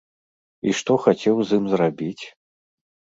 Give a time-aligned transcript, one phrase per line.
[0.69, 2.25] І што хацеў з ім зрабіць?